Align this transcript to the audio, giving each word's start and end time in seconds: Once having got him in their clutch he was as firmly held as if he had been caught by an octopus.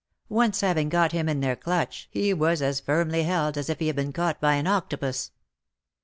Once 0.29 0.61
having 0.61 0.89
got 0.89 1.11
him 1.11 1.29
in 1.29 1.41
their 1.41 1.55
clutch 1.55 2.07
he 2.09 2.33
was 2.33 2.59
as 2.59 2.79
firmly 2.79 3.21
held 3.21 3.55
as 3.55 3.69
if 3.69 3.77
he 3.77 3.85
had 3.85 3.95
been 3.95 4.11
caught 4.11 4.41
by 4.41 4.55
an 4.55 4.65
octopus. 4.65 5.29